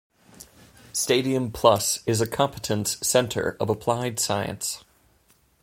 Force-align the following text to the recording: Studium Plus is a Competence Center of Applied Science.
Studium 0.93 1.51
Plus 1.51 1.99
is 2.07 2.21
a 2.21 2.27
Competence 2.27 2.97
Center 3.07 3.55
of 3.59 3.69
Applied 3.69 4.19
Science. 4.19 4.83